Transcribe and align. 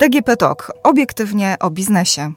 DGP 0.00 0.36
Talk. 0.36 0.72
Obiektywnie 0.82 1.56
o 1.60 1.70
biznesie. 1.70 2.32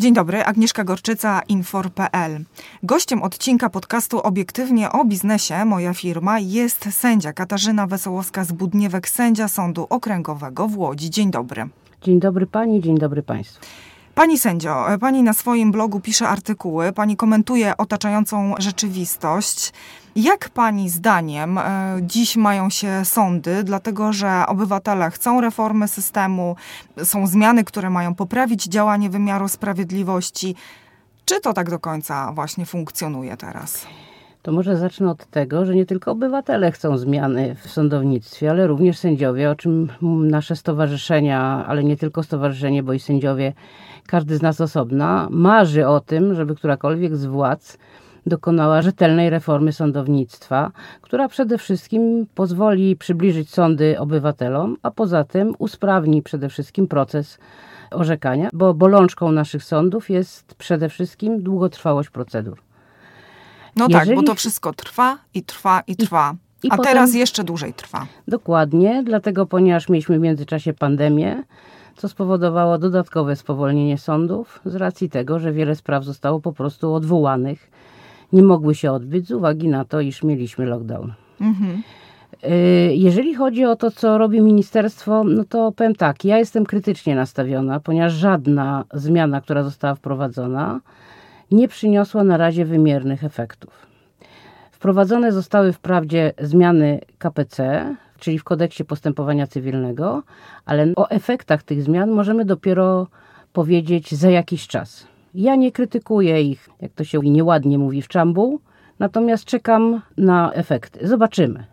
Dzień 0.00 0.14
dobry, 0.14 0.44
Agnieszka 0.44 0.84
Gorczyca, 0.84 1.42
Infor.pl. 1.48 2.44
Gościem 2.82 3.22
odcinka 3.22 3.70
podcastu 3.70 4.20
Obiektywnie 4.20 4.92
o 4.92 5.04
biznesie, 5.04 5.64
moja 5.64 5.94
firma, 5.94 6.38
jest 6.38 6.94
sędzia 6.94 7.32
Katarzyna 7.32 7.86
Wesołowska 7.86 8.44
z 8.44 8.52
Budniewek, 8.52 9.08
sędzia 9.08 9.48
Sądu 9.48 9.86
Okręgowego 9.90 10.68
w 10.68 10.78
Łodzi. 10.78 11.10
Dzień 11.10 11.30
dobry. 11.30 11.68
Dzień 12.02 12.20
dobry 12.20 12.46
pani, 12.46 12.80
dzień 12.80 12.98
dobry 12.98 13.22
państwu. 13.22 13.66
Pani 14.20 14.38
sędzio, 14.38 14.86
pani 15.00 15.22
na 15.22 15.32
swoim 15.32 15.72
blogu 15.72 16.00
pisze 16.00 16.28
artykuły, 16.28 16.92
pani 16.92 17.16
komentuje 17.16 17.76
otaczającą 17.76 18.54
rzeczywistość. 18.58 19.72
Jak 20.16 20.48
pani 20.48 20.90
zdaniem 20.90 21.58
e, 21.58 21.62
dziś 22.02 22.36
mają 22.36 22.70
się 22.70 23.04
sądy, 23.04 23.64
dlatego 23.64 24.12
że 24.12 24.44
obywatele 24.46 25.10
chcą 25.10 25.40
reformy 25.40 25.88
systemu, 25.88 26.56
są 27.04 27.26
zmiany, 27.26 27.64
które 27.64 27.90
mają 27.90 28.14
poprawić 28.14 28.64
działanie 28.64 29.10
wymiaru 29.10 29.48
sprawiedliwości. 29.48 30.54
Czy 31.24 31.40
to 31.40 31.52
tak 31.52 31.70
do 31.70 31.78
końca 31.78 32.32
właśnie 32.32 32.66
funkcjonuje 32.66 33.36
teraz? 33.36 33.86
To 34.42 34.52
może 34.52 34.76
zacznę 34.76 35.10
od 35.10 35.26
tego, 35.26 35.64
że 35.64 35.74
nie 35.74 35.86
tylko 35.86 36.10
obywatele 36.10 36.72
chcą 36.72 36.98
zmiany 36.98 37.54
w 37.54 37.70
sądownictwie, 37.70 38.50
ale 38.50 38.66
również 38.66 38.98
sędziowie, 38.98 39.50
o 39.50 39.54
czym 39.54 39.88
nasze 40.30 40.56
stowarzyszenia, 40.56 41.64
ale 41.66 41.84
nie 41.84 41.96
tylko 41.96 42.22
stowarzyszenie, 42.22 42.82
bo 42.82 42.92
i 42.92 42.98
sędziowie, 42.98 43.52
każdy 44.06 44.36
z 44.36 44.42
nas 44.42 44.60
osobna, 44.60 45.28
marzy 45.30 45.86
o 45.86 46.00
tym, 46.00 46.34
żeby 46.34 46.54
którakolwiek 46.54 47.16
z 47.16 47.26
władz 47.26 47.78
dokonała 48.26 48.82
rzetelnej 48.82 49.30
reformy 49.30 49.72
sądownictwa, 49.72 50.70
która 51.00 51.28
przede 51.28 51.58
wszystkim 51.58 52.26
pozwoli 52.34 52.96
przybliżyć 52.96 53.50
sądy 53.50 53.98
obywatelom, 53.98 54.76
a 54.82 54.90
poza 54.90 55.24
tym 55.24 55.54
usprawni 55.58 56.22
przede 56.22 56.48
wszystkim 56.48 56.88
proces 56.88 57.38
orzekania, 57.90 58.48
bo 58.52 58.74
bolączką 58.74 59.32
naszych 59.32 59.64
sądów 59.64 60.10
jest 60.10 60.54
przede 60.54 60.88
wszystkim 60.88 61.42
długotrwałość 61.42 62.10
procedur. 62.10 62.69
No 63.76 63.86
Jeżeli... 63.88 64.06
tak, 64.06 64.16
bo 64.16 64.22
to 64.22 64.34
wszystko 64.34 64.72
trwa 64.72 65.18
i 65.34 65.42
trwa 65.42 65.82
i 65.86 65.96
trwa. 65.96 66.34
I, 66.62 66.66
i 66.66 66.70
a 66.70 66.76
potem... 66.76 66.92
teraz 66.92 67.14
jeszcze 67.14 67.44
dłużej 67.44 67.74
trwa. 67.74 68.06
Dokładnie, 68.28 69.02
dlatego 69.06 69.46
ponieważ 69.46 69.88
mieliśmy 69.88 70.18
w 70.18 70.22
międzyczasie 70.22 70.72
pandemię, 70.72 71.42
co 71.96 72.08
spowodowało 72.08 72.78
dodatkowe 72.78 73.36
spowolnienie 73.36 73.98
sądów 73.98 74.60
z 74.64 74.74
racji 74.74 75.10
tego, 75.10 75.38
że 75.38 75.52
wiele 75.52 75.76
spraw 75.76 76.04
zostało 76.04 76.40
po 76.40 76.52
prostu 76.52 76.94
odwołanych 76.94 77.70
nie 78.32 78.42
mogły 78.42 78.74
się 78.74 78.92
odbyć 78.92 79.28
z 79.28 79.30
uwagi 79.30 79.68
na 79.68 79.84
to, 79.84 80.00
iż 80.00 80.22
mieliśmy 80.22 80.66
lockdown. 80.66 81.12
Mhm. 81.40 81.82
Y, 82.44 82.94
jeżeli 82.94 83.34
chodzi 83.34 83.64
o 83.64 83.76
to, 83.76 83.90
co 83.90 84.18
robi 84.18 84.40
ministerstwo, 84.40 85.24
no 85.24 85.44
to 85.44 85.72
powiem 85.72 85.94
tak, 85.94 86.24
ja 86.24 86.38
jestem 86.38 86.66
krytycznie 86.66 87.14
nastawiona, 87.14 87.80
ponieważ 87.80 88.12
żadna 88.12 88.84
zmiana, 88.94 89.40
która 89.40 89.62
została 89.62 89.94
wprowadzona, 89.94 90.80
nie 91.50 91.68
przyniosła 91.68 92.24
na 92.24 92.36
razie 92.36 92.64
wymiernych 92.64 93.24
efektów. 93.24 93.86
Wprowadzone 94.70 95.32
zostały 95.32 95.72
wprawdzie 95.72 96.32
zmiany 96.38 97.00
KPC, 97.18 97.84
czyli 98.18 98.38
w 98.38 98.44
kodeksie 98.44 98.84
postępowania 98.84 99.46
cywilnego, 99.46 100.22
ale 100.64 100.92
o 100.96 101.10
efektach 101.10 101.62
tych 101.62 101.82
zmian 101.82 102.10
możemy 102.10 102.44
dopiero 102.44 103.06
powiedzieć 103.52 104.14
za 104.14 104.30
jakiś 104.30 104.66
czas. 104.66 105.06
Ja 105.34 105.56
nie 105.56 105.72
krytykuję 105.72 106.42
ich, 106.42 106.68
jak 106.80 106.92
to 106.92 107.04
się 107.04 107.18
nieładnie 107.18 107.78
mówi 107.78 108.02
w 108.02 108.08
czambu, 108.08 108.60
natomiast 108.98 109.44
czekam 109.44 110.00
na 110.16 110.52
efekty. 110.52 111.08
Zobaczymy. 111.08 111.64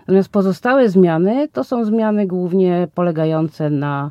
Natomiast 0.00 0.28
pozostałe 0.28 0.88
zmiany 0.88 1.48
to 1.52 1.64
są 1.64 1.84
zmiany 1.84 2.26
głównie 2.26 2.88
polegające 2.94 3.70
na 3.70 4.10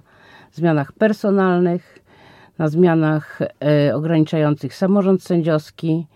zmianach 0.51 0.91
personalnych, 0.91 1.98
na 2.59 2.67
zmianach 2.67 3.39
e, 3.41 3.95
ograniczających 3.95 4.75
samorząd 4.75 5.23
sędziowski, 5.23 6.07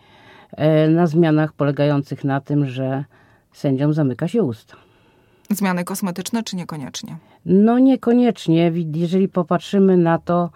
e, 0.52 0.88
na 0.88 1.08
zmianach 1.08 1.54
polegających 1.54 2.24
na 2.24 2.42
tym, 2.42 2.66
że 2.66 3.04
sędziom 3.54 3.94
zamyka 3.94 4.28
się 4.28 4.44
usta. 4.44 4.76
Zmiany 5.50 5.84
kosmetyczne 5.84 6.44
czy 6.44 6.56
niekoniecznie? 6.56 7.18
No 7.46 7.80
niekoniecznie. 7.80 8.72
Jeżeli 8.96 9.28
popatrzymy 9.28 9.98
na 9.98 10.18
to, 10.18 10.50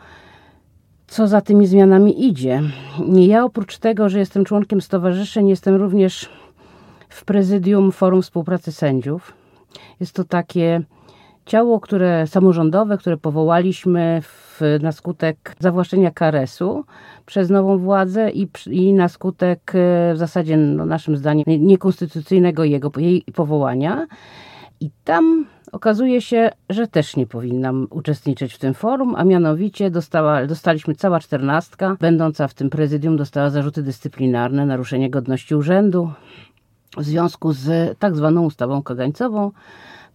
co 1.07 1.27
za 1.27 1.41
tymi 1.41 1.67
zmianami 1.67 2.27
idzie. 2.27 2.61
Ja 3.13 3.43
oprócz 3.43 3.77
tego, 3.77 4.09
że 4.09 4.19
jestem 4.19 4.45
członkiem 4.45 4.81
stowarzyszeń, 4.81 5.47
jestem 5.47 5.75
również 5.75 6.29
w 7.09 7.25
prezydium 7.25 7.91
Forum 7.91 8.21
Współpracy 8.21 8.71
Sędziów. 8.71 9.33
Jest 9.99 10.13
to 10.13 10.23
takie 10.23 10.81
ciało, 11.47 11.79
które 11.79 12.27
samorządowe, 12.27 12.97
które 12.97 13.17
powołaliśmy 13.17 14.21
w, 14.21 14.61
na 14.81 14.91
skutek 14.91 15.55
zawłaszczenia 15.59 16.11
KRS-u 16.11 16.85
przez 17.25 17.49
nową 17.49 17.77
władzę 17.77 18.31
i, 18.31 18.47
i 18.71 18.93
na 18.93 19.09
skutek 19.09 19.71
e, 19.75 20.13
w 20.13 20.17
zasadzie 20.17 20.57
no, 20.57 20.85
naszym 20.85 21.17
zdaniem 21.17 21.45
niekonstytucyjnego 21.47 22.63
jego, 22.63 22.91
jej 22.97 23.23
powołania. 23.35 24.07
I 24.79 24.89
tam 25.03 25.45
okazuje 25.71 26.21
się, 26.21 26.49
że 26.69 26.87
też 26.87 27.15
nie 27.15 27.27
powinnam 27.27 27.87
uczestniczyć 27.89 28.53
w 28.53 28.59
tym 28.59 28.73
forum, 28.73 29.15
a 29.17 29.23
mianowicie 29.23 29.91
dostała, 29.91 30.45
dostaliśmy 30.45 30.95
cała 30.95 31.19
czternastka, 31.19 31.97
będąca 31.99 32.47
w 32.47 32.53
tym 32.53 32.69
prezydium, 32.69 33.17
dostała 33.17 33.49
zarzuty 33.49 33.83
dyscyplinarne, 33.83 34.65
naruszenie 34.65 35.09
godności 35.09 35.55
urzędu 35.55 36.11
w 36.97 37.03
związku 37.03 37.53
z 37.53 37.97
tak 37.99 38.15
zwaną 38.15 38.45
ustawą 38.45 38.83
kagańcową, 38.83 39.51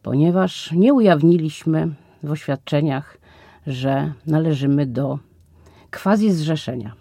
ponieważ 0.02 0.72
nie 0.72 0.94
ujawniliśmy 0.94 1.88
w 2.22 2.30
oświadczeniach, 2.30 3.18
że 3.66 4.12
należymy 4.26 4.86
do 4.86 5.18
quasi 5.90 6.32
zrzeszenia. 6.32 6.92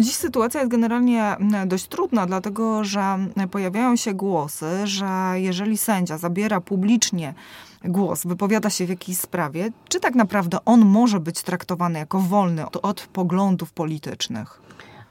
Dziś 0.00 0.14
sytuacja 0.14 0.60
jest 0.60 0.70
generalnie 0.70 1.36
dość 1.66 1.86
trudna, 1.86 2.26
dlatego 2.26 2.84
że 2.84 3.18
pojawiają 3.50 3.96
się 3.96 4.14
głosy, 4.14 4.66
że 4.84 5.32
jeżeli 5.34 5.78
sędzia 5.78 6.18
zabiera 6.18 6.60
publicznie 6.60 7.34
głos, 7.84 8.26
wypowiada 8.26 8.70
się 8.70 8.86
w 8.86 8.88
jakiejś 8.88 9.18
sprawie, 9.18 9.70
czy 9.88 10.00
tak 10.00 10.14
naprawdę 10.14 10.58
on 10.64 10.84
może 10.84 11.20
być 11.20 11.42
traktowany 11.42 11.98
jako 11.98 12.18
wolny 12.18 12.66
od, 12.66 12.76
od 12.76 13.00
poglądów 13.12 13.72
politycznych? 13.72 14.62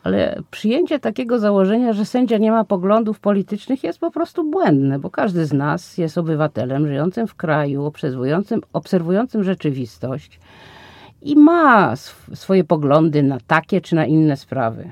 Ale 0.03 0.41
przyjęcie 0.51 0.99
takiego 0.99 1.39
założenia, 1.39 1.93
że 1.93 2.05
sędzia 2.05 2.37
nie 2.37 2.51
ma 2.51 2.63
poglądów 2.63 3.19
politycznych 3.19 3.83
jest 3.83 3.99
po 3.99 4.11
prostu 4.11 4.43
błędne, 4.43 4.99
bo 4.99 5.09
każdy 5.09 5.45
z 5.45 5.53
nas 5.53 5.97
jest 5.97 6.17
obywatelem 6.17 6.87
żyjącym 6.87 7.27
w 7.27 7.35
kraju, 7.35 7.85
obserwującym, 7.85 8.61
obserwującym 8.73 9.43
rzeczywistość 9.43 10.39
i 11.21 11.35
ma 11.35 11.91
sw 11.91 12.35
swoje 12.35 12.63
poglądy 12.63 13.23
na 13.23 13.37
takie 13.47 13.81
czy 13.81 13.95
na 13.95 14.05
inne 14.05 14.37
sprawy. 14.37 14.91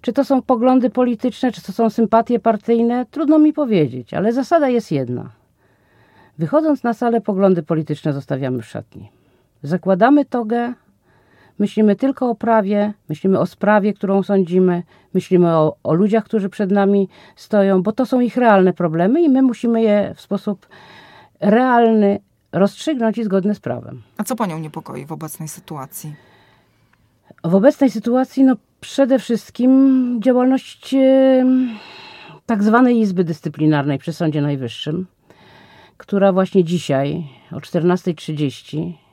Czy 0.00 0.12
to 0.12 0.24
są 0.24 0.42
poglądy 0.42 0.90
polityczne, 0.90 1.52
czy 1.52 1.62
to 1.62 1.72
są 1.72 1.90
sympatie 1.90 2.38
partyjne, 2.38 3.06
trudno 3.10 3.38
mi 3.38 3.52
powiedzieć, 3.52 4.14
ale 4.14 4.32
zasada 4.32 4.68
jest 4.68 4.92
jedna. 4.92 5.30
Wychodząc 6.38 6.82
na 6.82 6.94
salę, 6.94 7.20
poglądy 7.20 7.62
polityczne 7.62 8.12
zostawiamy 8.12 8.62
w 8.62 8.66
szatni. 8.66 9.10
Zakładamy 9.62 10.24
togę, 10.24 10.72
myślimy 11.58 11.96
tylko 11.96 12.30
o 12.30 12.34
prawie, 12.34 12.92
myślimy 13.08 13.38
o 13.38 13.46
sprawie, 13.46 13.94
którą 13.94 14.22
sądzimy, 14.22 14.82
myślimy 15.14 15.56
o, 15.56 15.76
o 15.82 15.94
ludziach, 15.94 16.24
którzy 16.24 16.48
przed 16.48 16.70
nami 16.70 17.08
stoją, 17.36 17.82
bo 17.82 17.92
to 17.92 18.06
są 18.06 18.20
ich 18.20 18.36
realne 18.36 18.72
problemy 18.72 19.22
i 19.22 19.28
my 19.28 19.42
musimy 19.42 19.82
je 19.82 20.12
w 20.16 20.20
sposób 20.20 20.66
realny 21.40 22.20
rozstrzygnąć 22.52 23.18
i 23.18 23.24
zgodny 23.24 23.54
z 23.54 23.60
prawem. 23.60 24.02
A 24.16 24.24
co 24.24 24.36
panią 24.36 24.58
niepokoi 24.58 25.06
w 25.06 25.12
obecnej 25.12 25.48
sytuacji? 25.48 26.14
W 27.44 27.54
obecnej 27.54 27.90
sytuacji, 27.90 28.44
no 28.44 28.56
przede 28.80 29.18
wszystkim 29.18 30.20
działalność 30.22 30.94
tak 32.46 32.62
zwanej 32.62 32.98
Izby 32.98 33.24
Dyscyplinarnej 33.24 33.98
przy 33.98 34.12
Sądzie 34.12 34.42
Najwyższym, 34.42 35.06
która 35.96 36.32
właśnie 36.32 36.64
dzisiaj 36.64 37.26
o 37.52 37.56
14.30 37.56 39.03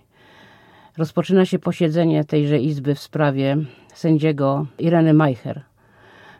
rozpoczyna 0.97 1.45
się 1.45 1.59
posiedzenie 1.59 2.25
tejże 2.25 2.59
Izby 2.59 2.95
w 2.95 2.99
sprawie 2.99 3.57
sędziego 3.93 4.65
Ireny 4.79 5.13
Majcher, 5.13 5.61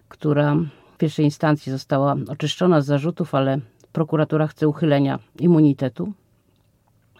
która 0.09 0.55
w 0.93 0.97
pierwszej 0.97 1.25
instancji 1.25 1.71
została 1.71 2.15
oczyszczona 2.29 2.81
z 2.81 2.85
zarzutów, 2.85 3.35
ale 3.35 3.59
prokuratura 3.91 4.47
chce 4.47 4.67
uchylenia 4.67 5.19
immunitetu 5.39 6.13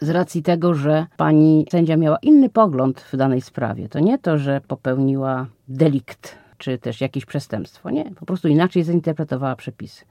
z 0.02 0.10
racji 0.10 0.44
tego, 0.44 0.74
że 0.74 1.06
pani 1.18 1.66
sędzia 1.72 1.98
miała 1.98 2.18
inny 2.22 2.50
pogląd 2.50 3.02
w 3.02 3.18
danej 3.18 3.42
sprawie. 3.42 3.90
To 3.90 4.00
nie 4.00 4.18
to, 4.18 4.38
że 4.38 4.62
popełniła 4.68 5.48
delikt 5.68 6.42
czy 6.58 6.78
też 6.78 7.02
jakieś 7.02 7.26
przestępstwo. 7.26 7.90
Nie, 7.90 8.12
po 8.12 8.26
prostu 8.26 8.48
inaczej 8.48 8.84
zinterpretowała 8.84 9.56
przepisy. 9.56 10.06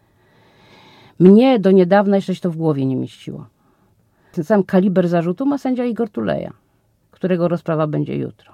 Mnie 1.18 1.58
do 1.58 1.70
niedawna 1.70 2.16
jeszcze 2.16 2.34
się 2.34 2.40
to 2.40 2.50
w 2.50 2.56
głowie 2.56 2.86
nie 2.86 2.96
mieściło. 2.96 3.46
Ten 4.32 4.44
sam 4.44 4.64
kaliber 4.64 5.08
zarzutu 5.08 5.46
ma 5.46 5.58
sędzia 5.58 5.84
Igor 5.84 6.10
Tuleja, 6.10 6.52
którego 7.20 7.48
rozprawa 7.48 7.86
będzie 7.86 8.16
jutro. 8.16 8.52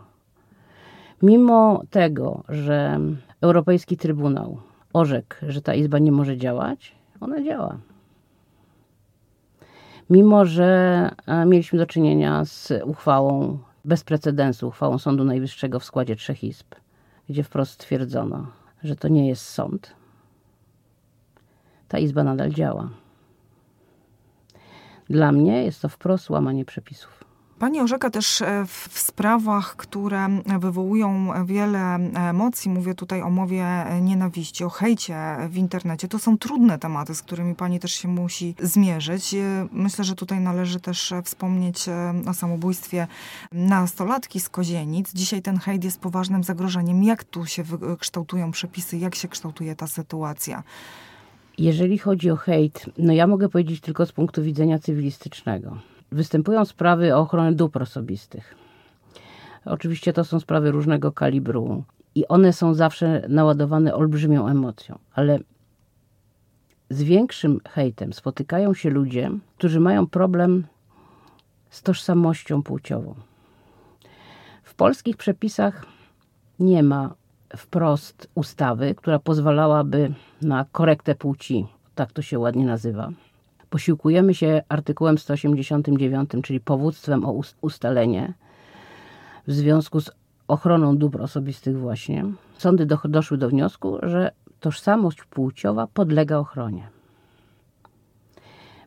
Mimo 1.22 1.82
tego, 1.90 2.44
że 2.48 3.00
Europejski 3.40 3.96
Trybunał 3.96 4.60
orzekł, 4.92 5.34
że 5.48 5.62
ta 5.62 5.74
izba 5.74 5.98
nie 5.98 6.12
może 6.12 6.36
działać, 6.36 6.96
ona 7.20 7.42
działa. 7.42 7.78
Mimo, 10.10 10.44
że 10.44 11.10
e, 11.26 11.46
mieliśmy 11.46 11.78
do 11.78 11.86
czynienia 11.86 12.44
z 12.44 12.72
uchwałą 12.84 13.58
bez 13.84 14.04
precedensu, 14.04 14.68
uchwałą 14.68 14.98
Sądu 14.98 15.24
Najwyższego 15.24 15.80
w 15.80 15.84
składzie 15.84 16.16
trzech 16.16 16.44
izb, 16.44 16.66
gdzie 17.28 17.42
wprost 17.42 17.72
stwierdzono, 17.72 18.46
że 18.82 18.96
to 18.96 19.08
nie 19.08 19.28
jest 19.28 19.42
sąd, 19.44 19.94
ta 21.88 21.98
izba 21.98 22.24
nadal 22.24 22.50
działa. 22.50 22.90
Dla 25.10 25.32
mnie 25.32 25.64
jest 25.64 25.82
to 25.82 25.88
wprost 25.88 26.30
łamanie 26.30 26.64
przepisów. 26.64 27.25
Pani 27.58 27.80
orzeka 27.80 28.10
też 28.10 28.42
e, 28.42 28.66
w 28.66 28.98
sprawach, 28.98 29.76
które 29.76 30.28
wywołują 30.60 31.32
wiele 31.46 31.94
emocji. 32.14 32.70
Mówię 32.70 32.94
tutaj 32.94 33.22
o 33.22 33.30
mowie 33.30 33.66
nienawiści, 34.00 34.64
o 34.64 34.68
hejcie 34.68 35.16
w 35.48 35.56
internecie. 35.56 36.08
To 36.08 36.18
są 36.18 36.38
trudne 36.38 36.78
tematy, 36.78 37.14
z 37.14 37.22
którymi 37.22 37.54
pani 37.54 37.80
też 37.80 37.92
się 37.92 38.08
musi 38.08 38.54
zmierzyć. 38.60 39.34
E, 39.34 39.68
myślę, 39.72 40.04
że 40.04 40.14
tutaj 40.14 40.40
należy 40.40 40.80
też 40.80 41.14
wspomnieć 41.24 41.88
e, 41.88 42.14
o 42.26 42.34
samobójstwie 42.34 43.06
nastolatki 43.52 44.40
z 44.40 44.48
Kozienic. 44.48 45.12
Dzisiaj 45.14 45.42
ten 45.42 45.58
hejt 45.58 45.84
jest 45.84 46.00
poważnym 46.00 46.44
zagrożeniem. 46.44 47.02
Jak 47.02 47.24
tu 47.24 47.46
się 47.46 47.64
kształtują 47.98 48.50
przepisy? 48.50 48.98
Jak 48.98 49.14
się 49.14 49.28
kształtuje 49.28 49.76
ta 49.76 49.86
sytuacja? 49.86 50.62
Jeżeli 51.58 51.98
chodzi 51.98 52.30
o 52.30 52.36
hejt, 52.36 52.86
no 52.98 53.12
ja 53.12 53.26
mogę 53.26 53.48
powiedzieć 53.48 53.80
tylko 53.80 54.06
z 54.06 54.12
punktu 54.12 54.42
widzenia 54.42 54.78
cywilistycznego 54.78 55.78
występują 56.12 56.64
sprawy 56.64 57.14
o 57.14 57.18
ochronę 57.18 57.52
dóbr 57.52 57.82
osobistych. 57.82 58.54
Oczywiście 59.64 60.12
to 60.12 60.24
są 60.24 60.40
sprawy 60.40 60.70
różnego 60.70 61.12
kalibru 61.12 61.84
i 62.14 62.28
one 62.28 62.52
są 62.52 62.74
zawsze 62.74 63.22
naładowane 63.28 63.94
olbrzymią 63.94 64.48
emocją, 64.48 64.98
ale 65.14 65.38
z 66.90 67.02
większym 67.02 67.60
hejtem 67.68 68.12
spotykają 68.12 68.74
się 68.74 68.90
ludzie, 68.90 69.30
którzy 69.58 69.80
mają 69.80 70.06
problem 70.06 70.66
z 71.70 71.82
tożsamością 71.82 72.62
płciową. 72.62 73.14
W 74.62 74.74
polskich 74.74 75.16
przepisach 75.16 75.86
nie 76.58 76.82
ma 76.82 77.14
wprost 77.56 78.30
ustawy, 78.34 78.94
która 78.94 79.18
pozwalałaby 79.18 80.12
na 80.42 80.66
korektę 80.72 81.14
płci, 81.14 81.66
tak 81.94 82.12
to 82.12 82.22
się 82.22 82.38
ładnie 82.38 82.66
nazywa 82.66 83.10
posiłkujemy 83.76 84.34
się 84.34 84.62
artykułem 84.68 85.18
189, 85.18 86.30
czyli 86.42 86.60
powództwem 86.60 87.24
o 87.24 87.40
ustalenie 87.60 88.34
w 89.46 89.52
związku 89.52 90.00
z 90.00 90.10
ochroną 90.48 90.96
dóbr 90.96 91.22
osobistych 91.22 91.78
właśnie. 91.78 92.24
Sądy 92.58 92.86
do, 92.86 92.98
doszły 93.04 93.38
do 93.38 93.48
wniosku, 93.48 93.98
że 94.02 94.30
tożsamość 94.60 95.24
płciowa 95.24 95.86
podlega 95.86 96.38
ochronie. 96.38 96.88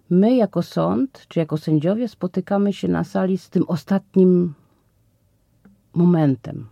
My 0.09 0.35
jako 0.35 0.61
sąd, 0.61 1.25
czy 1.27 1.39
jako 1.39 1.57
sędziowie 1.57 2.07
spotykamy 2.07 2.73
się 2.73 2.87
na 2.87 3.03
sali 3.03 3.37
z 3.37 3.49
tym 3.49 3.63
ostatnim 3.67 4.53
momentem. 5.93 6.67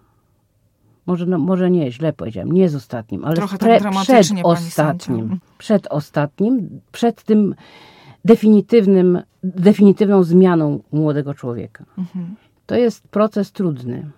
Może, 1.06 1.26
no, 1.26 1.38
może 1.38 1.72
nie, 1.72 1.92
źle 1.92 2.14
powiedziałem, 2.14 2.52
nie 2.52 2.70
z 2.70 2.76
ostatnim, 2.76 3.26
ale 3.26 3.36
Trochę 3.36 3.58
pre, 3.58 3.82
tak 3.82 3.94
przed 3.94 4.28
ostatnim. 4.44 5.40
Przed 5.58 5.88
ostatnim, 5.88 6.82
przed 6.92 7.24
tym 7.24 7.56
definitywnym, 8.28 9.22
definitywną 9.44 10.24
zmianą 10.24 10.84
młodego 10.92 11.34
człowieka. 11.34 11.86
Mhm. 11.98 12.36
To 12.66 12.76
jest 12.76 13.08
proces 13.08 13.52
trudny. 13.52 14.12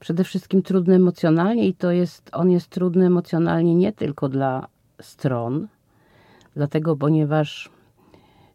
Przede 0.00 0.24
wszystkim 0.24 0.62
trudny 0.62 0.94
emocjonalnie 0.94 1.66
i 1.66 1.74
to 1.74 1.90
jest, 1.90 2.30
on 2.32 2.50
jest 2.50 2.68
trudny 2.68 3.06
emocjonalnie 3.06 3.74
nie 3.74 3.92
tylko 3.92 4.28
dla 4.28 4.68
stron, 5.00 5.68
dlatego 6.56 6.96
ponieważ 6.96 7.70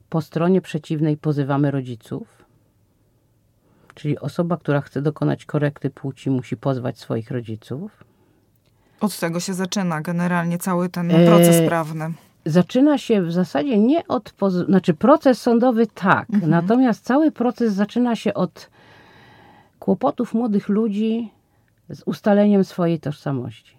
po 0.10 0.22
stronie 0.22 0.62
przeciwnej 0.62 1.18
pozywamy 1.18 1.72
rodziców, 1.72 2.46
czyli 3.96 4.20
osoba, 4.20 4.58
która 4.58 4.82
chce 4.82 5.02
dokonać 5.02 5.46
korekty 5.46 5.90
płci, 5.90 6.30
musi 6.30 6.58
pozwać 6.58 7.00
swoich 7.00 7.32
rodziców. 7.32 8.04
Od 9.02 9.20
tego 9.20 9.40
się 9.40 9.54
zaczyna 9.54 10.02
generalnie 10.02 10.58
cały 10.58 10.90
ten 10.90 11.10
proces 11.10 11.56
e, 11.56 11.68
prawny 11.68 12.14
zaczyna 12.46 12.98
się 12.98 13.22
w 13.22 13.32
zasadzie 13.32 13.78
nie 13.78 14.08
od, 14.08 14.34
znaczy 14.66 14.94
proces 14.94 15.42
sądowy 15.42 15.88
tak, 15.88 16.30
mhm. 16.30 16.52
natomiast 16.52 17.06
cały 17.06 17.32
proces 17.32 17.74
zaczyna 17.74 18.16
się 18.16 18.34
od 18.34 18.70
kłopotów 19.80 20.34
młodych 20.34 20.70
ludzi 20.70 21.32
z 21.90 22.04
ustaleniem 22.06 22.64
swojej 22.64 23.00
tożsamości. 23.00 23.78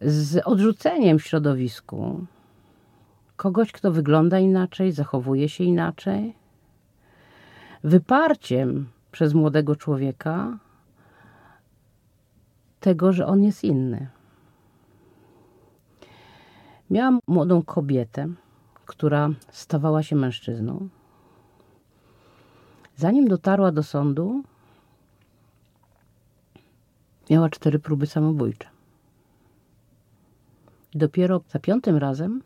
Z 0.00 0.42
odrzuceniem 0.46 1.18
w 1.18 1.22
środowisku 1.22 2.26
kogoś, 3.36 3.72
kto 3.72 3.92
wygląda 3.92 4.38
inaczej, 4.38 4.92
zachowuje 4.92 5.48
się 5.48 5.64
inaczej, 5.64 6.34
wyparciem 7.84 8.88
przez 9.12 9.34
młodego 9.34 9.76
człowieka 9.76 10.58
tego, 12.80 13.12
że 13.12 13.26
on 13.26 13.42
jest 13.42 13.64
inny. 13.64 14.08
Miałam 16.90 17.18
młodą 17.26 17.62
kobietę, 17.62 18.28
która 18.86 19.30
stawała 19.50 20.02
się 20.02 20.16
mężczyzną. 20.16 20.88
Zanim 22.96 23.28
dotarła 23.28 23.72
do 23.72 23.82
sądu, 23.82 24.42
miała 27.30 27.48
cztery 27.48 27.78
próby 27.78 28.06
samobójcze. 28.06 28.68
Dopiero 30.94 31.40
za 31.48 31.58
piątym 31.58 31.96
razem 31.96 32.42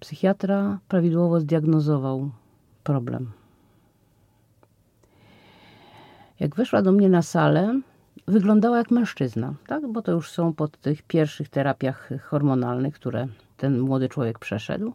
psychiatra 0.00 0.78
prawidłowo 0.88 1.40
zdiagnozował 1.40 2.30
problem. 2.84 3.32
Jak 6.40 6.56
weszła 6.56 6.82
do 6.82 6.92
mnie 6.92 7.08
na 7.08 7.22
salę, 7.22 7.80
wyglądała 8.26 8.78
jak 8.78 8.90
mężczyzna, 8.90 9.54
tak? 9.66 9.92
bo 9.92 10.02
to 10.02 10.12
już 10.12 10.30
są 10.30 10.52
po 10.52 10.68
tych 10.68 11.02
pierwszych 11.02 11.48
terapiach 11.48 12.10
hormonalnych, 12.22 12.94
które 12.94 13.26
ten 13.56 13.80
młody 13.80 14.08
człowiek 14.08 14.38
przeszedł. 14.38 14.92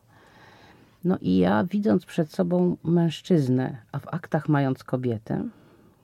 No 1.03 1.17
i 1.21 1.37
ja, 1.37 1.63
widząc 1.63 2.05
przed 2.05 2.31
sobą 2.31 2.77
mężczyznę, 2.83 3.77
a 3.91 3.99
w 3.99 4.07
aktach 4.07 4.49
mając 4.49 4.83
kobietę, 4.83 5.43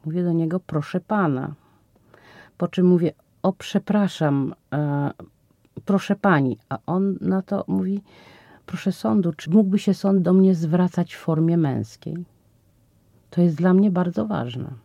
mówię 0.06 0.24
do 0.24 0.32
niego, 0.32 0.60
proszę 0.60 1.00
pana. 1.00 1.54
Po 2.58 2.68
czym 2.68 2.86
mówię, 2.86 3.14
o 3.44 3.54
przepraszam, 3.54 4.56
e, 4.74 5.12
proszę 5.86 6.16
pani. 6.16 6.58
A 6.70 6.78
on 6.86 7.18
na 7.22 7.42
to 7.42 7.64
mówi, 7.68 8.02
proszę 8.66 8.92
sądu, 8.92 9.34
czy 9.34 9.50
mógłby 9.50 9.80
się 9.80 9.94
sąd 9.94 10.22
do 10.22 10.34
mnie 10.34 10.56
zwracać 10.56 11.16
w 11.16 11.20
formie 11.20 11.58
męskiej? 11.58 12.26
To 13.30 13.42
jest 13.42 13.56
dla 13.56 13.74
mnie 13.74 13.92
bardzo 13.92 14.26
ważne. 14.26 14.85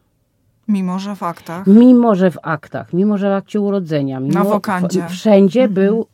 Mimo, 0.70 0.98
że 0.98 1.16
w 1.16 1.22
aktach. 1.22 1.66
Mimo, 1.66 2.14
że 2.14 2.30
w 2.30 2.38
aktach, 2.42 2.92
mimo, 2.92 3.18
że 3.18 3.30
w 3.30 3.32
akcie 3.32 3.60
urodzenia. 3.60 4.20
Mimo, 4.20 4.34
Na 4.34 4.44
wokandzie. 4.44 5.06
Wszędzie 5.08 5.60
mhm. 5.60 5.74
był 5.74 6.06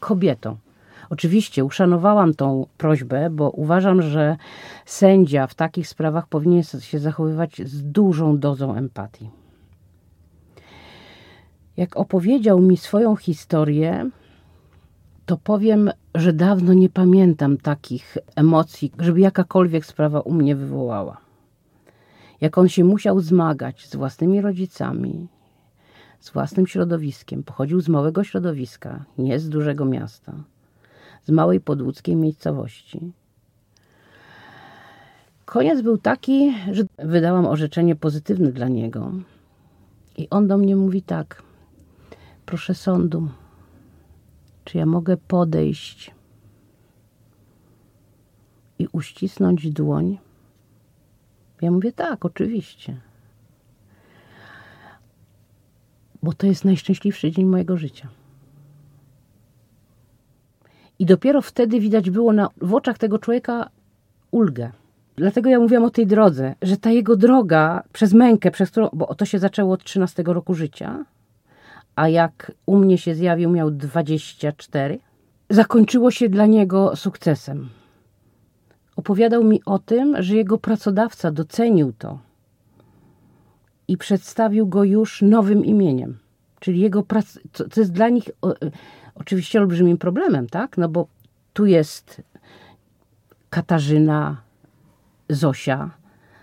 kobietą. 0.00 0.56
Oczywiście 1.10 1.64
uszanowałam 1.64 2.34
tą 2.34 2.66
prośbę, 2.78 3.30
bo 3.30 3.50
uważam, 3.50 4.02
że 4.02 4.36
sędzia 4.86 5.46
w 5.46 5.54
takich 5.54 5.88
sprawach 5.88 6.26
powinien 6.26 6.62
się 6.62 6.98
zachowywać 6.98 7.62
z 7.64 7.82
dużą 7.82 8.38
dozą 8.38 8.74
empatii. 8.74 9.30
Jak 11.76 11.96
opowiedział 11.96 12.60
mi 12.60 12.76
swoją 12.76 13.16
historię, 13.16 14.10
to 15.26 15.36
powiem, 15.36 15.90
że 16.14 16.32
dawno 16.32 16.72
nie 16.74 16.88
pamiętam 16.88 17.56
takich 17.56 18.16
emocji, 18.36 18.92
żeby 18.98 19.20
jakakolwiek 19.20 19.86
sprawa 19.86 20.20
u 20.20 20.32
mnie 20.32 20.56
wywołała 20.56 21.27
jak 22.40 22.58
on 22.58 22.68
się 22.68 22.84
musiał 22.84 23.20
zmagać 23.20 23.88
z 23.88 23.96
własnymi 23.96 24.40
rodzicami, 24.40 25.28
z 26.20 26.30
własnym 26.30 26.66
środowiskiem. 26.66 27.42
Pochodził 27.42 27.80
z 27.80 27.88
małego 27.88 28.24
środowiska, 28.24 29.04
nie 29.18 29.38
z 29.38 29.48
dużego 29.48 29.84
miasta, 29.84 30.32
z 31.22 31.30
małej 31.30 31.60
podłódzkiej 31.60 32.16
miejscowości. 32.16 33.12
Koniec 35.44 35.80
był 35.80 35.98
taki, 35.98 36.54
że 36.72 36.82
wydałam 36.98 37.46
orzeczenie 37.46 37.96
pozytywne 37.96 38.52
dla 38.52 38.68
niego. 38.68 39.12
I 40.16 40.30
on 40.30 40.48
do 40.48 40.58
mnie 40.58 40.76
mówi 40.76 41.02
tak: 41.02 41.42
Proszę 42.46 42.74
sądu, 42.74 43.28
czy 44.64 44.78
ja 44.78 44.86
mogę 44.86 45.16
podejść 45.16 46.14
i 48.78 48.88
uścisnąć 48.92 49.70
dłoń 49.70 50.18
ja 51.62 51.70
mówię, 51.70 51.92
tak, 51.92 52.24
oczywiście. 52.24 52.96
Bo 56.22 56.32
to 56.32 56.46
jest 56.46 56.64
najszczęśliwszy 56.64 57.30
dzień 57.30 57.46
mojego 57.46 57.76
życia. 57.76 58.08
I 60.98 61.06
dopiero 61.06 61.42
wtedy 61.42 61.80
widać 61.80 62.10
było 62.10 62.32
na, 62.32 62.50
w 62.56 62.74
oczach 62.74 62.98
tego 62.98 63.18
człowieka 63.18 63.70
ulgę. 64.30 64.70
Dlatego 65.16 65.50
ja 65.50 65.58
mówiłam 65.58 65.84
o 65.84 65.90
tej 65.90 66.06
drodze, 66.06 66.54
że 66.62 66.76
ta 66.76 66.90
jego 66.90 67.16
droga 67.16 67.82
przez 67.92 68.12
mękę, 68.12 68.50
przez 68.50 68.70
którą, 68.70 68.88
bo 68.92 69.14
to 69.14 69.24
się 69.24 69.38
zaczęło 69.38 69.74
od 69.74 69.84
13 69.84 70.22
roku 70.26 70.54
życia, 70.54 71.04
a 71.96 72.08
jak 72.08 72.52
u 72.66 72.76
mnie 72.76 72.98
się 72.98 73.14
zjawił, 73.14 73.50
miał 73.50 73.70
24, 73.70 74.98
zakończyło 75.50 76.10
się 76.10 76.28
dla 76.28 76.46
niego 76.46 76.96
sukcesem. 76.96 77.68
Opowiadał 78.98 79.44
mi 79.44 79.60
o 79.66 79.78
tym, 79.78 80.22
że 80.22 80.36
jego 80.36 80.58
pracodawca 80.58 81.30
docenił 81.30 81.92
to 81.92 82.18
i 83.88 83.96
przedstawił 83.96 84.66
go 84.66 84.84
już 84.84 85.22
nowym 85.22 85.64
imieniem. 85.64 86.18
Czyli 86.60 86.80
jego 86.80 87.02
prac, 87.02 87.38
co, 87.52 87.64
jest 87.76 87.92
dla 87.92 88.08
nich 88.08 88.30
o, 88.42 88.54
oczywiście 89.14 89.60
olbrzymim 89.60 89.98
problemem, 89.98 90.46
tak? 90.46 90.78
No 90.78 90.88
bo 90.88 91.06
tu 91.52 91.66
jest 91.66 92.22
Katarzyna, 93.50 94.42
Zosia, 95.28 95.90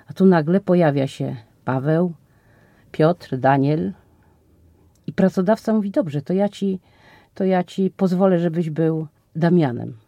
a 0.07 0.13
tu 0.13 0.25
nagle 0.25 0.59
pojawia 0.59 1.07
się 1.07 1.35
Paweł, 1.65 2.13
Piotr, 2.91 3.37
Daniel. 3.37 3.93
I 5.07 5.13
pracodawca 5.13 5.73
mówi: 5.73 5.91
Dobrze, 5.91 6.21
to 6.21 6.33
ja 6.33 6.49
ci, 6.49 6.79
to 7.33 7.43
ja 7.43 7.63
ci 7.63 7.91
pozwolę, 7.97 8.39
żebyś 8.39 8.69
był 8.69 9.07
Damianem. 9.35 10.04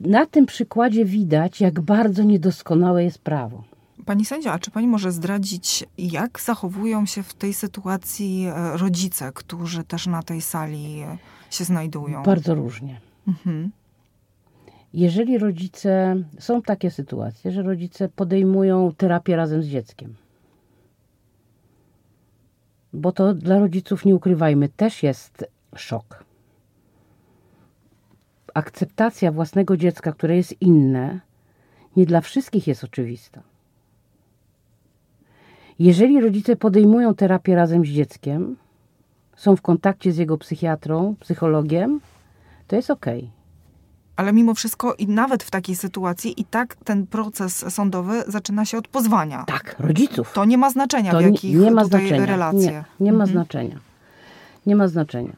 Na 0.00 0.26
tym 0.26 0.46
przykładzie 0.46 1.04
widać, 1.04 1.60
jak 1.60 1.80
bardzo 1.80 2.22
niedoskonałe 2.22 3.04
jest 3.04 3.18
prawo. 3.18 3.64
Pani 4.04 4.24
sędzia, 4.24 4.52
a 4.52 4.58
czy 4.58 4.70
pani 4.70 4.88
może 4.88 5.12
zdradzić, 5.12 5.84
jak 5.98 6.40
zachowują 6.40 7.06
się 7.06 7.22
w 7.22 7.34
tej 7.34 7.54
sytuacji 7.54 8.46
e, 8.46 8.76
rodzice, 8.76 9.32
którzy 9.34 9.84
też 9.84 10.06
na 10.06 10.22
tej 10.22 10.40
sali 10.40 11.00
e, 11.00 11.18
się 11.50 11.64
znajdują? 11.64 12.22
Bardzo 12.22 12.54
różnie. 12.54 13.00
Mhm. 13.28 13.70
Jeżeli 14.92 15.38
rodzice, 15.38 16.16
są 16.38 16.62
takie 16.62 16.90
sytuacje, 16.90 17.52
że 17.52 17.62
rodzice 17.62 18.08
podejmują 18.08 18.92
terapię 18.96 19.36
razem 19.36 19.62
z 19.62 19.66
dzieckiem. 19.66 20.14
Bo 22.92 23.12
to 23.12 23.34
dla 23.34 23.58
rodziców, 23.58 24.04
nie 24.04 24.14
ukrywajmy, 24.14 24.68
też 24.68 25.02
jest 25.02 25.44
szok. 25.76 26.24
Akceptacja 28.54 29.32
własnego 29.32 29.76
dziecka, 29.76 30.12
które 30.12 30.36
jest 30.36 30.62
inne, 30.62 31.20
nie 31.96 32.06
dla 32.06 32.20
wszystkich 32.20 32.66
jest 32.66 32.84
oczywista. 32.84 33.42
Jeżeli 35.78 36.20
rodzice 36.20 36.56
podejmują 36.56 37.14
terapię 37.14 37.54
razem 37.54 37.84
z 37.84 37.88
dzieckiem, 37.88 38.56
są 39.36 39.56
w 39.56 39.62
kontakcie 39.62 40.12
z 40.12 40.16
jego 40.16 40.38
psychiatrą, 40.38 41.14
psychologiem, 41.20 42.00
to 42.66 42.76
jest 42.76 42.90
ok. 42.90 43.06
Ale 44.16 44.32
mimo 44.32 44.54
wszystko 44.54 44.94
i 44.94 45.08
nawet 45.08 45.42
w 45.42 45.50
takiej 45.50 45.76
sytuacji 45.76 46.40
i 46.40 46.44
tak 46.44 46.76
ten 46.76 47.06
proces 47.06 47.74
sądowy 47.74 48.22
zaczyna 48.26 48.64
się 48.64 48.78
od 48.78 48.88
pozwania. 48.88 49.44
Tak, 49.46 49.76
rodziców. 49.78 50.32
To 50.32 50.44
nie 50.44 50.58
ma 50.58 50.70
znaczenia, 50.70 51.12
to 51.12 51.18
w 51.18 51.22
jakich 51.22 51.54
nie, 51.54 51.64
nie 51.64 51.70
ma 51.70 51.84
tutaj 51.84 52.00
znaczenia. 52.00 52.26
relacje. 52.26 52.60
Nie, 52.70 52.84
nie 53.00 53.12
ma 53.12 53.24
mhm. 53.24 53.30
znaczenia. 53.30 53.78
Nie 54.66 54.76
ma 54.76 54.88
znaczenia. 54.88 55.36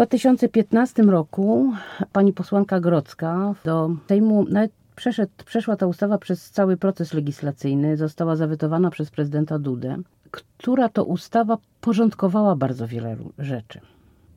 W 0.00 0.02
2015 0.02 1.02
roku 1.02 1.72
pani 2.12 2.32
posłanka 2.32 2.80
Grodzka 2.80 3.54
do 3.64 3.90
Sejmu 4.08 4.44
nawet 4.48 4.72
przeszedł, 4.96 5.32
przeszła 5.44 5.76
ta 5.76 5.86
ustawa 5.86 6.18
przez 6.18 6.50
cały 6.50 6.76
proces 6.76 7.14
legislacyjny, 7.14 7.96
została 7.96 8.36
zawetowana 8.36 8.90
przez 8.90 9.10
prezydenta 9.10 9.58
Dudę, 9.58 9.96
która 10.30 10.88
to 10.88 11.04
ustawa 11.04 11.58
porządkowała 11.80 12.56
bardzo 12.56 12.86
wiele 12.86 13.16
rzeczy. 13.38 13.80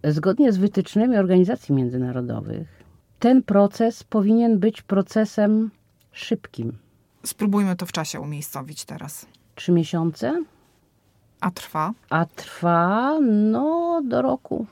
Zgodnie 0.03 0.51
z 0.51 0.57
wytycznymi 0.57 1.17
organizacji 1.17 1.75
międzynarodowych, 1.75 2.83
ten 3.19 3.43
proces 3.43 4.03
powinien 4.03 4.59
być 4.59 4.81
procesem 4.81 5.71
szybkim. 6.11 6.77
Spróbujmy 7.25 7.75
to 7.75 7.85
w 7.85 7.91
czasie 7.91 8.19
umiejscowić 8.19 8.85
teraz. 8.85 9.25
Trzy 9.55 9.71
miesiące. 9.71 10.43
A 11.41 11.51
trwa? 11.51 11.93
A 12.09 12.25
trwa, 12.25 13.19
no, 13.21 14.01
do 14.07 14.21
roku. 14.21 14.65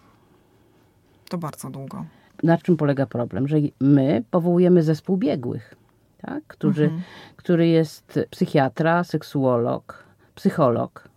To 1.32 1.38
bardzo 1.38 1.70
długo. 1.70 2.06
Na 2.44 2.58
czym 2.58 2.78
polega 2.78 3.06
problem? 3.06 3.48
Że 3.48 3.58
my 3.80 4.24
powołujemy 4.32 4.84
zespół 4.84 5.18
biegłych 5.18 5.76
tak? 6.22 6.48
Który, 6.48 6.84
mhm. 6.84 7.02
który 7.36 7.68
jest 7.68 8.20
psychiatra, 8.30 9.04
seksuolog, 9.04 10.04
psycholog, 10.36 11.10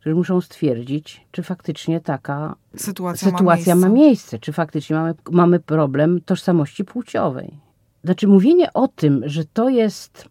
którzy 0.00 0.14
muszą 0.14 0.40
stwierdzić, 0.40 1.26
czy 1.30 1.42
faktycznie 1.42 2.00
taka 2.00 2.56
sytuacja, 2.76 3.30
sytuacja 3.30 3.74
ma, 3.74 3.80
miejsce. 3.80 3.88
ma, 3.88 3.94
miejsce. 3.94 4.38
czy 4.38 4.52
faktycznie 4.52 4.96
mamy, 4.96 5.14
mamy 5.30 5.60
problem 5.60 6.20
tożsamości 6.20 6.84
płciowej. 6.84 7.60
Znaczy, 8.04 8.28
mówienie 8.28 8.72
o 8.72 8.88
tym, 8.88 9.22
że 9.26 9.44
to 9.44 9.68
jest, 9.68 10.28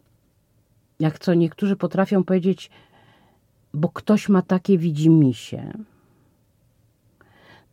jak 0.99 1.19
co 1.19 1.33
niektórzy 1.33 1.75
potrafią 1.75 2.23
powiedzieć, 2.23 2.71
bo 3.73 3.89
ktoś 3.89 4.29
ma 4.29 4.41
takie 4.41 4.77
widzimisię, 4.77 5.73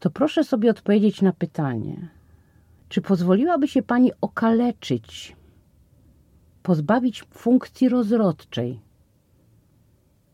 to 0.03 0.11
proszę 0.11 0.45
sobie 0.45 0.71
odpowiedzieć 0.71 1.23
na 1.23 1.33
pytanie, 1.33 2.09
czy 2.89 3.01
pozwoliłaby 3.01 3.69
się 3.69 3.83
pani 3.83 4.13
okaleczyć 4.21 5.37
pozbawić 6.63 7.25
funkcji 7.35 7.89
rozrodczej. 7.89 8.81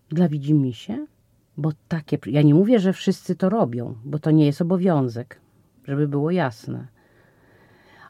Dla 0.09 0.29
widzimisię? 0.29 1.07
Bo 1.57 1.73
takie, 1.89 2.19
ja 2.27 2.43
nie 2.43 2.55
mówię, 2.55 2.79
że 2.79 2.93
wszyscy 2.93 3.37
to 3.37 3.49
robią, 3.49 3.95
bo 4.05 4.19
to 4.19 4.31
nie 4.31 4.47
jest 4.47 4.63
obowiązek, 4.63 5.41
żeby 5.85 6.09
było 6.09 6.31
jasne. 6.31 6.87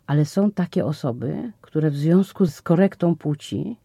Ale 0.06 0.24
są 0.24 0.50
takie 0.50 0.84
osoby, 0.84 1.52
które 1.60 1.90
w 1.90 1.96
związku 1.96 2.46
z 2.46 2.62
korektą 2.62 3.16
płci 3.16 3.76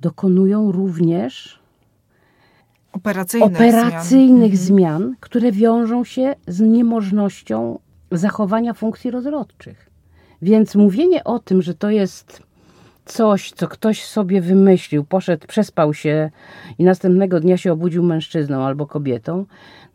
dokonują 0.00 0.72
również 0.72 1.63
operacyjnych, 2.94 3.56
operacyjnych 3.56 4.56
zmian. 4.56 5.02
zmian, 5.02 5.16
które 5.20 5.52
wiążą 5.52 6.04
się 6.04 6.34
z 6.46 6.60
niemożnością 6.60 7.78
zachowania 8.10 8.74
funkcji 8.74 9.10
rozrodczych. 9.10 9.90
Więc 10.42 10.74
mówienie 10.74 11.24
o 11.24 11.38
tym, 11.38 11.62
że 11.62 11.74
to 11.74 11.90
jest 11.90 12.42
coś, 13.04 13.52
co 13.52 13.68
ktoś 13.68 14.04
sobie 14.04 14.40
wymyślił, 14.40 15.04
poszedł, 15.04 15.46
przespał 15.46 15.94
się 15.94 16.30
i 16.78 16.84
następnego 16.84 17.40
dnia 17.40 17.56
się 17.56 17.72
obudził 17.72 18.02
mężczyzną 18.02 18.62
albo 18.62 18.86
kobietą, 18.86 19.46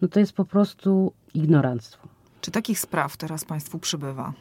no 0.02 0.08
to 0.08 0.20
jest 0.20 0.34
po 0.34 0.46
prostu 0.46 1.14
ignoranstwo. 1.34 2.08
Czy 2.42 2.52
takich 2.52 2.80
spraw 2.80 3.18
teraz 3.18 3.46
Państwu 3.46 3.80
przybywa? 3.80 4.34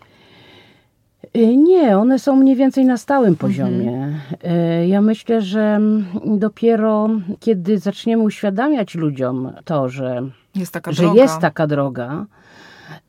Y, 1.36 1.56
nie, 1.56 1.98
one 1.98 2.18
są 2.18 2.36
mniej 2.36 2.56
więcej 2.56 2.84
na 2.84 2.96
stałym 2.96 3.36
poziomie. 3.36 3.92
Mhm. 3.92 4.88
Ja 4.88 5.00
myślę, 5.00 5.42
że 5.42 5.80
dopiero 6.24 7.08
kiedy 7.40 7.78
zaczniemy 7.78 8.22
uświadamiać 8.22 8.94
ludziom 8.94 9.52
to, 9.64 9.88
że 9.88 10.22
jest 10.54 10.72
taka 10.72 10.92
że 10.92 11.02
droga, 11.02 11.22
jest 11.22 11.38
taka 11.38 11.66
droga 11.66 12.26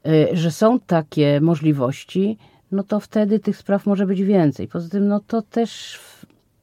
y, 0.08 0.28
że 0.34 0.52
są 0.52 0.80
takie 0.80 1.42
możliwości, 1.42 2.38
no 2.72 2.84
to 2.84 3.00
wtedy 3.00 3.40
tych 3.40 3.58
spraw 3.58 3.86
może 3.86 4.06
być 4.06 4.24
więcej. 4.24 4.68
Poza 4.68 4.90
tym, 4.90 5.08
no 5.08 5.20
to 5.28 5.42
też 5.42 6.00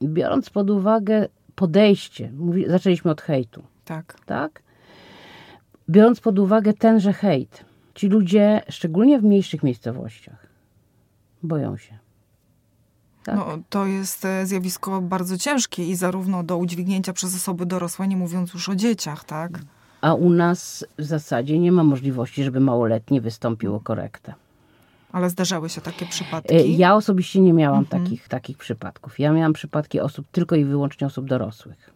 biorąc 0.03 0.49
pod 0.49 0.69
uwagę 0.69 1.27
podejście, 1.55 2.31
mówi, 2.37 2.65
zaczęliśmy 2.67 3.11
od 3.11 3.21
hejtu. 3.21 3.63
Tak. 3.85 4.15
Tak? 4.25 4.61
Biorąc 5.89 6.19
pod 6.19 6.39
uwagę 6.39 6.73
tenże 6.73 7.13
hejt, 7.13 7.65
ci 7.95 8.07
ludzie, 8.07 8.61
szczególnie 8.69 9.19
w 9.19 9.23
mniejszych 9.23 9.63
miejscowościach, 9.63 10.46
boją 11.43 11.77
się. 11.77 11.97
Tak? 13.23 13.35
No, 13.35 13.57
to 13.69 13.85
jest 13.85 14.25
e, 14.25 14.45
zjawisko 14.45 15.01
bardzo 15.01 15.37
ciężkie 15.37 15.85
i 15.85 15.95
zarówno 15.95 16.43
do 16.43 16.57
udźwignięcia 16.57 17.13
przez 17.13 17.35
osoby 17.35 17.65
dorosłe, 17.65 18.07
nie 18.07 18.17
mówiąc 18.17 18.53
już 18.53 18.69
o 18.69 18.75
dzieciach, 18.75 19.23
tak? 19.23 19.59
A 20.01 20.13
u 20.13 20.29
nas 20.29 20.85
w 20.97 21.03
zasadzie 21.03 21.59
nie 21.59 21.71
ma 21.71 21.83
możliwości, 21.83 22.43
żeby 22.43 22.59
małoletni 22.59 23.21
wystąpił 23.21 23.75
o 23.75 23.79
korektę. 23.79 24.33
Ale 25.11 25.29
zdarzały 25.29 25.69
się 25.69 25.81
takie 25.81 26.05
przypadki? 26.05 26.55
E, 26.55 26.67
ja 26.67 26.95
osobiście 26.95 27.41
nie 27.41 27.53
miałam 27.53 27.79
mhm. 27.79 28.03
takich, 28.03 28.27
takich 28.27 28.57
przypadków. 28.57 29.19
Ja 29.19 29.31
miałam 29.31 29.53
przypadki 29.53 29.99
osób, 29.99 30.27
tylko 30.31 30.55
i 30.55 30.65
wyłącznie 30.65 31.07
osób 31.07 31.25
dorosłych. 31.25 31.89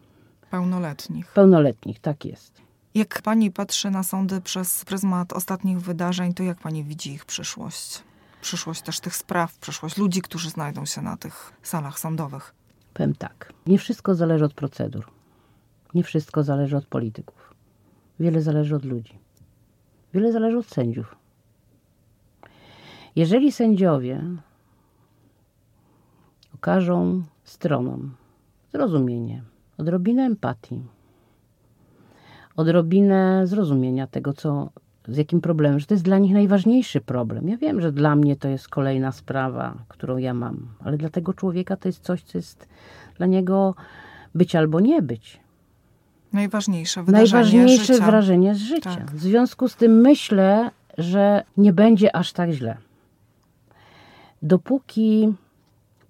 Pełnoletnich. 0.50 1.26
Pełnoletnich, 1.26 2.00
tak 2.00 2.24
jest. 2.24 2.62
Jak 2.94 3.22
pani 3.22 3.50
patrzy 3.50 3.90
na 3.90 4.02
sądy 4.02 4.40
przez 4.40 4.84
pryzmat 4.84 5.32
ostatnich 5.32 5.80
wydarzeń, 5.80 6.34
to 6.34 6.42
jak 6.42 6.58
pani 6.58 6.84
widzi 6.84 7.12
ich 7.12 7.24
przyszłość? 7.24 8.02
Przyszłość 8.42 8.82
też 8.82 9.00
tych 9.00 9.16
spraw, 9.16 9.58
przyszłość 9.58 9.98
ludzi, 9.98 10.22
którzy 10.22 10.50
znajdą 10.50 10.84
się 10.84 11.02
na 11.02 11.16
tych 11.16 11.52
salach 11.62 11.98
sądowych. 11.98 12.54
Powiem 12.94 13.14
tak. 13.14 13.52
Nie 13.66 13.78
wszystko 13.78 14.14
zależy 14.14 14.44
od 14.44 14.54
procedur. 14.54 15.10
Nie 15.94 16.04
wszystko 16.04 16.42
zależy 16.42 16.76
od 16.76 16.86
polityków. 16.86 17.54
Wiele 18.20 18.42
zależy 18.42 18.76
od 18.76 18.84
ludzi. 18.84 19.18
Wiele 20.14 20.32
zależy 20.32 20.58
od 20.58 20.66
sędziów. 20.66 21.16
Jeżeli 23.16 23.52
sędziowie 23.52 24.22
okażą 26.54 27.22
stronom 27.44 28.14
zrozumienie, 28.72 29.42
odrobinę 29.78 30.22
empatii, 30.22 30.82
odrobinę 32.56 33.46
zrozumienia 33.46 34.06
tego, 34.06 34.32
co, 34.32 34.70
z 35.08 35.16
jakim 35.16 35.40
problemem, 35.40 35.80
że 35.80 35.86
to 35.86 35.94
jest 35.94 36.04
dla 36.04 36.18
nich 36.18 36.32
najważniejszy 36.32 37.00
problem. 37.00 37.48
Ja 37.48 37.56
wiem, 37.56 37.80
że 37.80 37.92
dla 37.92 38.16
mnie 38.16 38.36
to 38.36 38.48
jest 38.48 38.68
kolejna 38.68 39.12
sprawa, 39.12 39.74
którą 39.88 40.16
ja 40.16 40.34
mam, 40.34 40.68
ale 40.84 40.96
dla 40.96 41.08
tego 41.10 41.34
człowieka 41.34 41.76
to 41.76 41.88
jest 41.88 42.02
coś, 42.02 42.22
co 42.22 42.38
jest 42.38 42.68
dla 43.16 43.26
niego 43.26 43.74
być 44.34 44.56
albo 44.56 44.80
nie 44.80 45.02
być. 45.02 45.40
Najważniejsze 46.32 47.02
wydarzenie 47.02 47.42
Najważniejsze 47.42 47.94
życia. 47.94 48.06
wrażenie 48.06 48.54
z 48.54 48.58
życia. 48.58 48.96
Tak. 48.96 49.10
W 49.10 49.20
związku 49.20 49.68
z 49.68 49.76
tym 49.76 50.00
myślę, 50.00 50.70
że 50.98 51.44
nie 51.56 51.72
będzie 51.72 52.16
aż 52.16 52.32
tak 52.32 52.50
źle 52.50 52.76
dopóki 54.42 55.34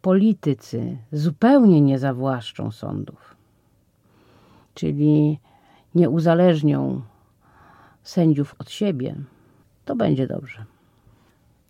politycy 0.02 0.96
zupełnie 1.12 1.80
nie 1.80 1.99
zawłaszczą 1.99 2.70
sądów, 2.70 3.37
czyli 4.75 5.38
nie 5.94 6.11
uzależnią 6.11 7.02
sędziów 8.02 8.54
od 8.59 8.71
siebie, 8.71 9.14
to 9.85 9.97
będzie 9.97 10.26
dobrze. 10.26 10.64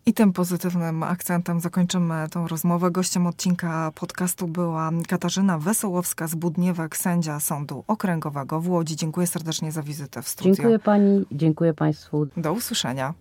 I 0.06 0.12
tym 0.14 0.32
pozytywnym 0.32 1.02
akcentem 1.02 1.60
zakończymy 1.60 2.26
tą 2.30 2.48
rozmowę. 2.48 2.90
Gościem 2.90 3.26
odcinka 3.26 3.92
podcastu 3.94 4.48
była 4.48 4.90
Katarzyna 5.08 5.58
Wesołowska 5.58 6.26
z 6.26 6.34
Budniewek, 6.34 6.96
sędzia 6.96 7.40
Sądu 7.40 7.84
Okręgowego 7.86 8.60
w 8.60 8.68
Łodzi. 8.68 8.96
Dziękuję 8.96 9.26
serdecznie 9.26 9.72
za 9.72 9.82
wizytę 9.82 10.22
w 10.22 10.28
studiu. 10.28 10.54
Dziękuję 10.54 10.78
pani, 10.78 11.24
dziękuję 11.32 11.74
państwu. 11.74 12.26
Do 12.36 12.52
usłyszenia. 12.52 13.14